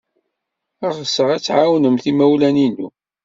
[0.97, 2.87] Ɣseɣ ad tɛawnemt imawlan-inu.